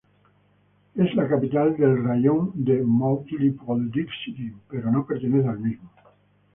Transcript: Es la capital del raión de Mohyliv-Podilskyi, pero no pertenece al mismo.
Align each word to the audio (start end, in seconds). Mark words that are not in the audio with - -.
Es 0.95 1.13
la 1.13 1.27
capital 1.27 1.77
del 1.77 2.03
raión 2.03 2.53
de 2.55 2.81
Mohyliv-Podilskyi, 2.83 4.51
pero 4.67 4.89
no 4.89 5.05
pertenece 5.05 5.47
al 5.47 5.59
mismo. 5.59 5.91